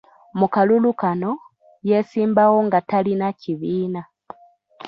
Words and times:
Mu 0.39 0.47
kalulu 0.55 0.91
kano, 1.01 1.31
yesimbawo 1.89 2.57
nga 2.67 2.79
talina 2.89 3.27
kibiina 3.41 4.01